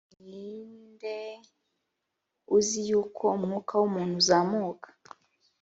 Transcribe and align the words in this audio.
ni 0.29 0.49
nde 0.87 1.19
uzi 2.57 2.79
yuko 2.89 3.23
umwuka 3.37 3.73
w 3.79 3.83
umuntu 3.89 4.13
uzamuka 4.21 4.87